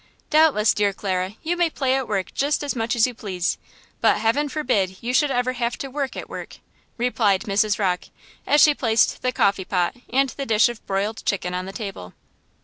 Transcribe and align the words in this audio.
"Doubtless, 0.31 0.73
dear 0.73 0.93
Clara, 0.93 1.35
you 1.43 1.55
may 1.55 1.69
play 1.69 1.93
at 1.93 2.07
work 2.07 2.33
just 2.33 2.63
as 2.63 2.75
much 2.75 2.95
as 2.95 3.05
you 3.05 3.13
please; 3.13 3.59
but 4.01 4.17
heaven 4.17 4.49
forbid 4.49 4.97
you 4.99 5.13
should 5.13 5.29
ever 5.29 5.53
have 5.53 5.77
to 5.77 5.91
work 5.91 6.17
at 6.17 6.27
work!" 6.27 6.57
replied 6.97 7.41
Mrs. 7.43 7.77
Rocke 7.77 8.05
as 8.47 8.61
she 8.61 8.73
placed 8.73 9.21
the 9.21 9.31
coffee 9.31 9.63
pot 9.63 9.95
and 10.11 10.29
the 10.29 10.45
dish 10.47 10.69
of 10.69 10.83
broiled 10.87 11.23
chicken 11.23 11.53
on 11.53 11.67
the 11.67 11.71
table. 11.71 12.15